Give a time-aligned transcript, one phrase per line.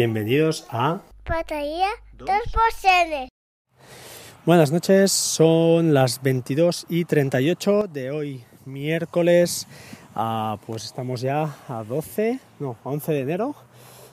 [0.00, 1.86] Bienvenidos a Batería
[2.18, 3.28] 2%.
[4.44, 9.66] Buenas noches, son las 22 y 38 de hoy, miércoles,
[10.14, 13.54] ah, pues estamos ya a 12, no, a 11 de enero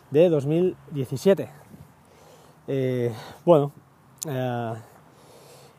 [0.10, 1.50] de 2017.
[2.70, 3.12] Eh,
[3.44, 3.74] bueno,
[4.26, 4.74] eh,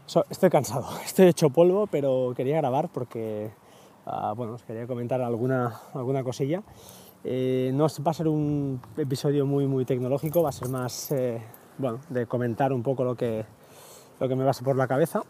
[0.04, 3.52] so- estoy cansado, estoy hecho polvo, pero quería grabar porque,
[4.04, 6.62] ah, bueno, os quería comentar alguna, alguna cosilla.
[7.24, 11.42] Eh, no va a ser un episodio muy, muy tecnológico, va a ser más, eh,
[11.78, 13.46] bueno, de comentar un poco lo que,
[14.20, 15.22] lo que me pasa por la cabeza.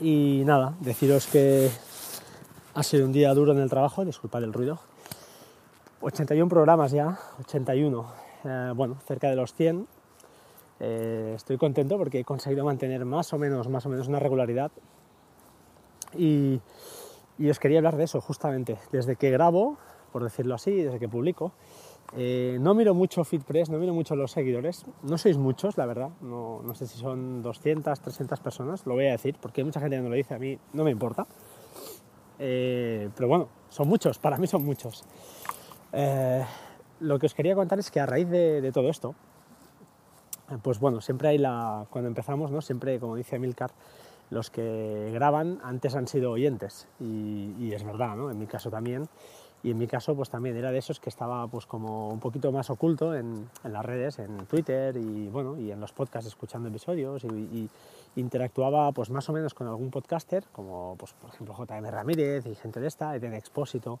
[0.00, 1.70] Y nada, deciros que
[2.74, 4.80] ha sido un día duro en el trabajo, disculpad el ruido.
[6.00, 8.06] 81 programas ya, 81,
[8.44, 9.86] eh, bueno, cerca de los 100.
[10.80, 14.72] Eh, estoy contento porque he conseguido mantener más o menos, más o menos una regularidad.
[16.16, 16.60] Y,
[17.38, 18.78] y os quería hablar de eso, justamente.
[18.90, 19.76] Desde que grabo,
[20.14, 21.50] por decirlo así, desde que publico,
[22.16, 24.86] eh, no miro mucho FitPress, no miro mucho los seguidores.
[25.02, 26.10] No sois muchos, la verdad.
[26.20, 30.00] No, no sé si son 200, 300 personas, lo voy a decir, porque mucha gente
[30.00, 31.26] no lo dice, a mí no me importa.
[32.38, 35.02] Eh, pero bueno, son muchos, para mí son muchos.
[35.92, 36.44] Eh,
[37.00, 39.16] lo que os quería contar es que a raíz de, todo esto,
[40.62, 41.86] pues bueno, siempre hay la.
[41.90, 42.60] Cuando empezamos, ¿no?
[42.62, 43.72] Siempre, como dice Milcar,
[44.30, 46.86] los que graban antes han sido oyentes.
[47.00, 48.30] Y, y es verdad, ¿no?
[48.30, 49.08] En mi caso también.
[49.64, 52.52] Y en mi caso, pues también era de esos que estaba pues como un poquito
[52.52, 56.68] más oculto en, en las redes, en Twitter y bueno, y en los podcasts escuchando
[56.68, 57.68] episodios y,
[58.16, 62.54] interactuaba pues más o menos con algún podcaster, como pues por ejemplo JM Ramírez y
[62.54, 63.98] gente de esta, Eden Expósito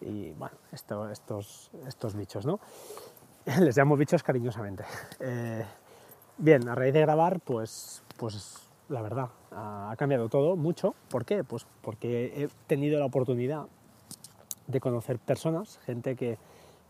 [0.00, 2.60] y bueno, esto, estos, estos bichos, ¿no?
[3.60, 4.84] Les llamo bichos cariñosamente.
[5.20, 5.64] Eh,
[6.36, 10.94] bien, a raíz de grabar, pues, pues la verdad, ha cambiado todo mucho.
[11.08, 11.44] ¿Por qué?
[11.44, 13.68] Pues porque he tenido la oportunidad
[14.66, 16.38] de conocer personas, gente que,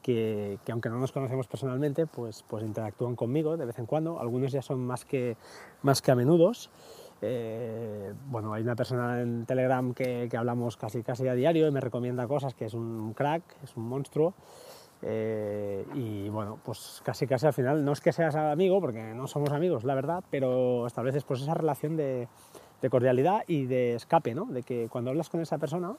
[0.03, 4.21] que, que aunque no nos conocemos personalmente, pues, pues interactúan conmigo de vez en cuando.
[4.21, 5.37] Algunos ya son más que,
[5.83, 6.71] más que a menudos.
[7.23, 11.71] Eh, bueno, hay una persona en Telegram que, que hablamos casi, casi a diario y
[11.71, 14.35] me recomienda cosas, que es un crack, es un monstruo.
[15.03, 19.27] Eh, y bueno, pues casi casi al final, no es que seas amigo, porque no
[19.27, 22.29] somos amigos, la verdad, pero estableces pues esa relación de,
[22.81, 24.47] de cordialidad y de escape, ¿no?
[24.47, 25.97] De que cuando hablas con esa persona,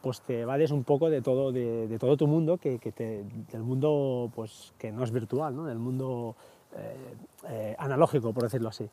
[0.00, 2.78] pues te vales un poco de todo, de, todo tu mundo, que,
[3.52, 5.64] del mundo pues, que no es virtual, ¿no?
[5.64, 6.34] del mundo
[6.76, 7.14] eh,
[7.48, 8.88] eh, analógico, por decirlo así,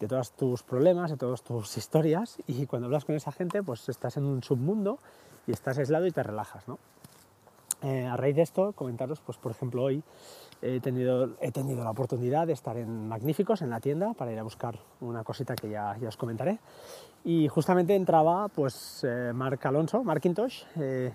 [0.00, 3.88] de todos tus problemas, de todas tus historias, y cuando hablas con esa gente, pues
[3.88, 4.98] estás en un submundo
[5.46, 6.66] y estás aislado y te relajas.
[6.68, 6.78] ¿no?
[7.82, 10.02] Eh, a raíz de esto, comentaros, pues por ejemplo, hoy
[10.62, 14.38] he tenido, he tenido la oportunidad de estar en Magníficos, en la tienda, para ir
[14.38, 16.58] a buscar una cosita que ya, ya os comentaré.
[17.24, 21.12] Y justamente entraba pues eh, Alonso, Markintosh, eh,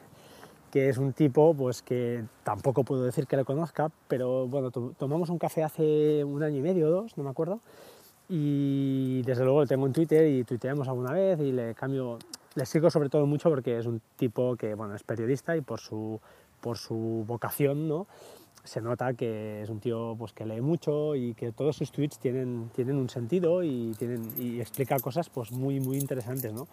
[0.71, 4.93] que es un tipo pues que tampoco puedo decir que lo conozca, pero bueno, to-
[4.97, 7.59] tomamos un café hace un año y medio o dos, no me acuerdo,
[8.29, 12.17] y desde luego le tengo en Twitter y tuiteamos alguna vez y le cambio,
[12.55, 15.79] le sigo sobre todo mucho porque es un tipo que bueno, es periodista y por
[15.79, 16.19] su,
[16.63, 18.07] por su vocación, ¿no?
[18.65, 22.17] se nota que es un tío pues, que lee mucho y que todos sus tweets
[22.17, 26.53] tienen, tienen un sentido y, tienen, y explica cosas pues, muy, muy interesantes.
[26.53, 26.69] ¿no?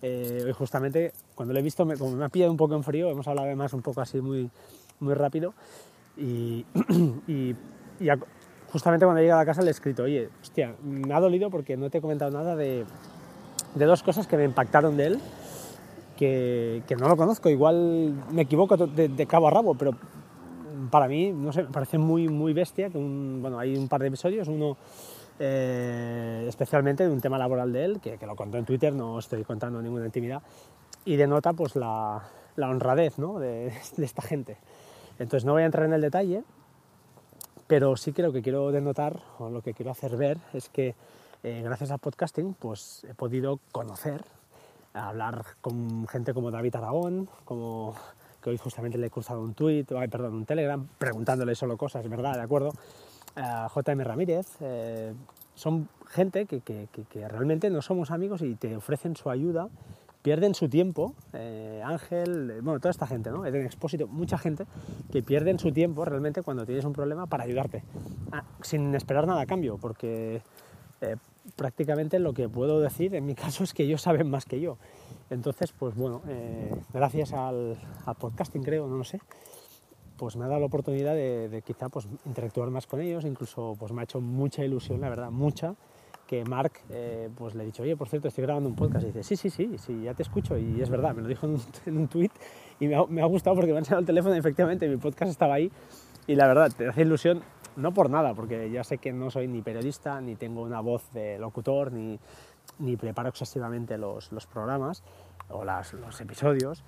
[0.00, 3.10] Eh, justamente, cuando lo he visto, me, como me ha pillado un poco en frío,
[3.10, 4.48] hemos hablado además un poco así muy,
[5.00, 5.52] muy rápido
[6.16, 6.64] y,
[7.28, 8.18] y, a-
[8.72, 11.76] justamente cuando llega a la casa le he escrito, oye, hostia, me ha dolido porque
[11.76, 12.86] no te he comentado nada de,
[13.74, 15.20] de dos cosas que me impactaron de él,
[16.16, 19.92] que, que no lo conozco, igual me equivoco de, de cabo a rabo, pero
[20.90, 24.00] para mí, no sé, me parece muy, muy bestia que un, bueno, hay un par
[24.00, 24.76] de episodios, uno
[25.38, 29.18] eh, especialmente de un tema laboral de él, que, que lo contó en Twitter, no
[29.18, 30.42] estoy contando ninguna intimidad,
[31.04, 32.22] y denota pues la,
[32.56, 33.38] la honradez ¿no?
[33.38, 34.56] de, de esta gente.
[35.18, 36.42] Entonces no voy a entrar en el detalle,
[37.66, 40.94] pero sí que lo que quiero denotar, o lo que quiero hacer ver, es que
[41.42, 44.24] eh, gracias al podcasting pues he podido conocer,
[45.04, 47.94] hablar con gente como David Aragón, como
[48.42, 52.08] que hoy justamente le he cruzado un tweet, ay, perdón, un telegram, preguntándole solo cosas,
[52.08, 52.34] ¿verdad?
[52.34, 52.70] ¿De acuerdo?
[53.36, 55.12] a JM Ramírez, eh,
[55.56, 59.68] son gente que, que- que- realmente no somos amigos y te ofrecen su ayuda,
[60.22, 63.44] pierden su tiempo, eh, Ángel, eh, bueno, toda esta gente, ¿no?
[63.44, 64.66] Eden Expósito, mucha gente
[65.10, 67.82] que pierden su tiempo realmente cuando tienes un problema para ayudarte,
[68.62, 70.40] sin esperar nada a cambio, porque
[71.00, 71.16] eh,
[71.56, 74.78] prácticamente lo que puedo decir en mi caso es que ellos saben más que yo.
[75.30, 77.76] Entonces, pues bueno, eh, gracias al,
[78.18, 79.20] podcasting creo, no lo sé,
[80.16, 83.92] pues me ha dado la oportunidad de, quizá pues, interactuar más con ellos, incluso pues
[83.92, 85.74] me ha hecho mucha ilusión, la verdad, mucha,
[86.26, 89.06] que Mark, eh, pues le he dicho, oye, por cierto, estoy grabando un podcast, y
[89.08, 91.46] dice, sí, sí, sí, sí, ya te escucho, y es verdad, me lo dijo
[91.86, 92.30] en un, tweet,
[92.80, 95.70] y me ha, gustado porque me ha enseñado el teléfono, efectivamente mi podcast estaba ahí,
[96.26, 97.42] y la verdad, te hace ilusión
[97.76, 101.10] no por nada, porque ya sé que no soy ni periodista, ni tengo una voz
[101.12, 102.18] de locutor, ni,
[102.78, 105.02] ni preparo excesivamente los, los programas
[105.48, 106.84] o las, los episodios,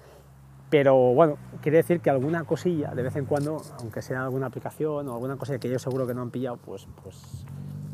[0.71, 5.09] pero bueno, quiere decir que alguna cosilla, de vez en cuando, aunque sea alguna aplicación
[5.09, 7.45] o alguna cosilla que yo seguro que no han pillado, pues, pues,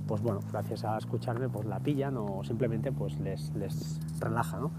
[0.07, 4.71] pues bueno, gracias a escucharme, pues la pillan o simplemente pues les, les relaja, ¿no?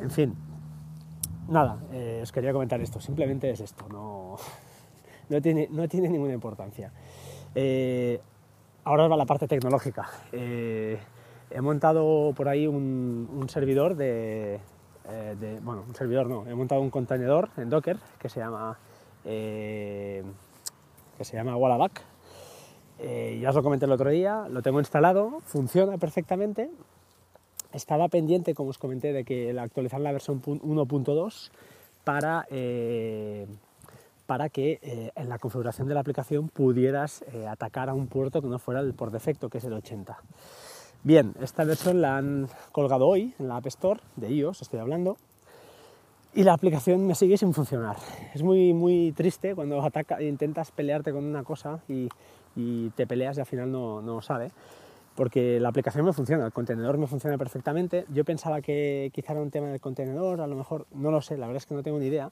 [0.00, 0.34] En fin,
[1.48, 4.36] nada, eh, os quería comentar esto, simplemente es esto, no,
[5.28, 6.92] no, tiene, no tiene ninguna importancia.
[7.54, 8.20] Eh,
[8.84, 10.08] ahora va la parte tecnológica.
[10.32, 10.98] Eh,
[11.50, 14.60] he montado por ahí un, servidor de,
[15.08, 18.78] eh, de, bueno, un servidor no, he montado un contenedor en Docker que se llama,
[19.24, 20.24] que
[21.20, 22.02] se llama Wallaback.
[22.98, 26.70] Ya os lo comenté el otro día, lo tengo instalado, funciona perfectamente.
[27.72, 31.50] Estaba pendiente, como os comenté, de que actualizar la versión 1.2
[32.02, 32.46] para,
[34.28, 38.42] para que eh, en la configuración de la aplicación pudieras eh, atacar a un puerto
[38.42, 40.18] que no fuera el por defecto, que es el 80.
[41.02, 45.16] Bien, esta versión la han colgado hoy en la App Store de iOS, estoy hablando,
[46.34, 47.96] y la aplicación me sigue sin funcionar.
[48.34, 52.10] Es muy, muy triste cuando ataca, intentas pelearte con una cosa y,
[52.54, 54.50] y te peleas y al final no, no sale,
[55.14, 58.04] porque la aplicación me funciona, el contenedor me funciona perfectamente.
[58.12, 61.38] Yo pensaba que quizá era un tema del contenedor, a lo mejor no lo sé,
[61.38, 62.30] la verdad es que no tengo ni idea,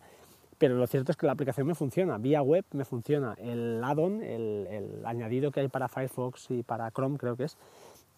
[0.58, 4.22] pero lo cierto es que la aplicación me funciona, vía web me funciona, el add-on,
[4.22, 7.56] el, el añadido que hay para Firefox y para Chrome creo que es,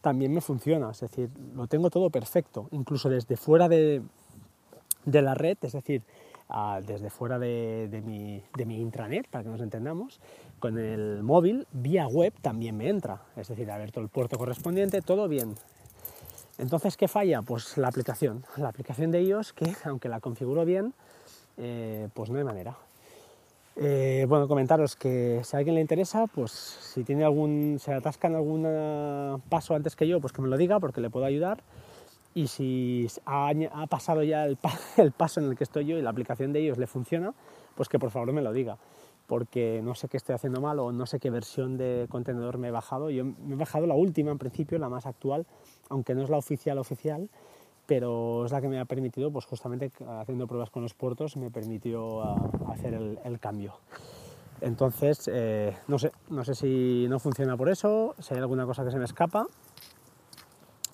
[0.01, 4.03] también me funciona, es decir, lo tengo todo perfecto, incluso desde fuera de,
[5.05, 6.03] de la red, es decir,
[6.51, 10.21] uh, desde fuera de, de, mi, de, mi, intranet, para que nos entendamos,
[10.59, 15.29] con el móvil, vía web también me entra, es decir, abierto el puerto correspondiente, todo
[15.29, 15.55] bien.
[16.59, 17.43] Entonces, ¿qué falla?
[17.43, 20.95] Pues la aplicación, la aplicación de iOS que, aunque la configuro bien,
[21.59, 22.77] eh, pues no hay manera.
[23.81, 28.27] Eh, bueno, comentaros que si a alguien le interesa, pues si tiene algún, se atasca
[28.27, 31.63] en algún paso antes que yo, pues que me lo diga porque le puedo ayudar.
[32.35, 34.59] Y si ha, ha pasado ya el,
[34.97, 37.35] el, paso en el que estoy yo y la aplicación de ellos le funciona,
[37.77, 38.79] pues que por favor me lo diga.
[39.27, 42.69] Porque no sé qué estoy haciendo mal o no sé qué versión de contenedor me
[42.69, 43.11] he bajado.
[43.11, 45.47] Yo me he bajado la última en principio, la más actual,
[45.89, 47.29] aunque no es la oficial oficial,
[47.89, 49.91] pero es la que me ha permitido, pues justamente
[50.21, 53.79] haciendo pruebas con los puertos, me permitió uh, hacer el, cambio.
[54.61, 58.85] Entonces, eh, no sé, no sé si no funciona por eso, si hay alguna cosa
[58.85, 59.47] que se me escapa,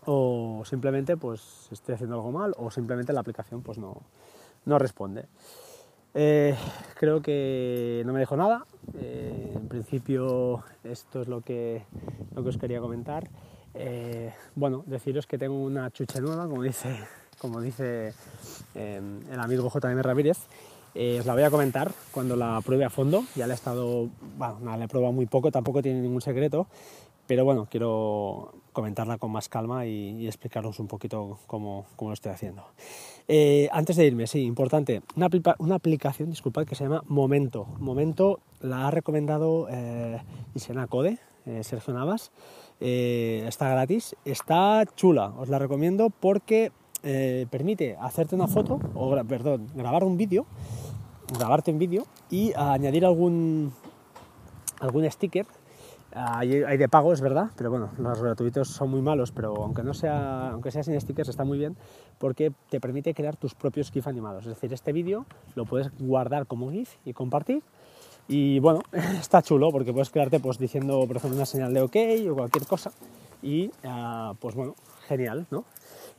[0.05, 4.03] o simplemente pues estoy haciendo algo mal, o simplemente la aplicación pues no,
[4.65, 5.27] no responde.
[6.15, 6.55] Eh,
[6.95, 8.67] creo que no me dejo nada.
[8.95, 11.83] Eh, en principio esto es lo que,
[12.37, 13.29] lo que os quería comentar.
[13.75, 16.97] Eh, bueno, deciros que tengo una chuche nueva, como dice,
[17.39, 18.15] como dice
[18.75, 19.01] eh,
[19.31, 20.39] el amigo JM Ramírez.
[20.95, 23.25] Eh, os la voy a comentar cuando la pruebe a fondo.
[23.35, 26.69] Ya la he estado, bueno, nada, la he probado muy poco, tampoco tiene ningún secreto,
[27.27, 32.33] pero bueno, quiero comentarla con más calma y, explicaros un poquito cómo, cómo, lo estoy
[32.33, 32.65] haciendo.
[33.27, 35.29] Eh, antes de irme, sí, importante, una,
[35.59, 37.67] una, aplicación, disculpad, que se llama Momento.
[37.79, 40.21] Momento la ha recomendado eh,
[40.55, 41.19] Isena Code,
[41.63, 42.31] Sergio Navas
[42.81, 46.73] eh, está gratis, está chula, os la recomiendo porque
[47.03, 50.47] eh, permite hacerte una foto, o perdón, grabar un vídeo,
[51.39, 53.73] grabarte un vídeo y añadir algún,
[54.81, 55.47] algún sticker.
[56.17, 59.83] Hay, hay, de pago, es verdad, pero bueno, los gratuitos son muy malos, pero aunque
[59.83, 61.77] no sea, aunque sea sin stickers está muy bien
[62.19, 64.45] porque te permite crear tus propios GIF animados.
[64.45, 67.65] Es decir, este vídeo lo puedes guardar como GIF y compartir
[68.29, 68.81] y bueno,
[69.21, 71.97] está chulo porque puedes quedarte pues diciendo, por ejemplo, una señal de OK
[72.31, 72.93] o cualquier cosa.
[73.43, 74.75] Y uh, pues bueno,
[75.07, 75.65] genial, ¿no?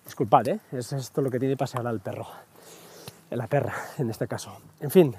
[0.05, 0.59] Disculpad, ¿eh?
[0.71, 2.27] Es esto lo que tiene pasear al perro.
[3.31, 4.51] La perra, en este caso.
[4.79, 5.15] En fin,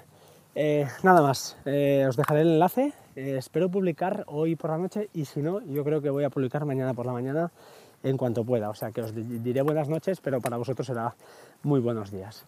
[0.54, 1.56] eh, nada más.
[1.64, 2.94] Eh, os dejaré el enlace.
[3.14, 6.30] Eh, espero publicar hoy por la noche y si no, yo creo que voy a
[6.30, 7.50] publicar mañana por la mañana
[8.02, 8.70] en cuanto pueda.
[8.70, 11.14] O sea que os diré buenas noches, pero para vosotros será
[11.62, 12.46] muy buenos días.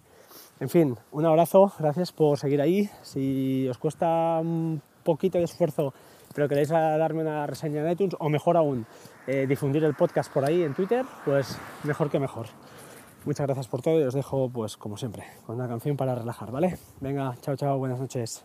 [0.61, 2.91] En fin, un abrazo, gracias por seguir ahí.
[3.03, 5.95] Si os cuesta un poquito de esfuerzo,
[6.35, 8.87] pero queréis darme una reseña en iTunes, o mejor aún,
[9.27, 12.47] eh, difundir el podcast por ahí en Twitter, pues mejor que mejor.
[13.25, 16.51] Muchas gracias por todo y os dejo, pues como siempre, con una canción para relajar,
[16.51, 16.79] ¿vale?
[17.01, 18.45] Venga, chao, chao, buenas noches.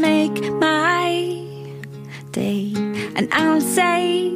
[0.00, 1.42] make my
[2.32, 2.72] day,
[3.16, 4.32] and I'll say,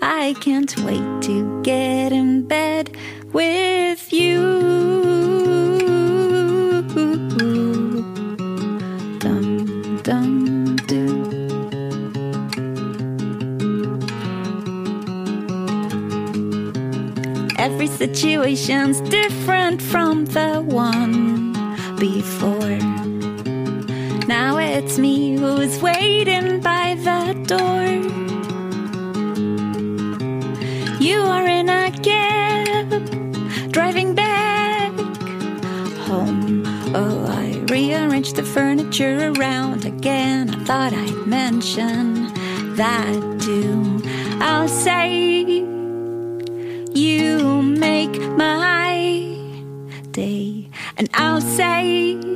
[0.00, 2.96] I can't wait to get in bed
[3.32, 4.42] with you.
[9.18, 11.06] Dum dum do.
[17.58, 21.52] Every situation's different from the one
[21.98, 22.85] before.
[25.66, 27.82] Who's waiting by the door.
[31.00, 34.92] You are in a cab, driving back
[36.06, 36.62] home.
[36.94, 40.50] Oh, I rearranged the furniture around again.
[40.50, 42.32] I thought I'd mention
[42.76, 44.00] that too.
[44.40, 45.64] I'll say,
[46.94, 49.36] You make my
[50.12, 52.35] day, and I'll say,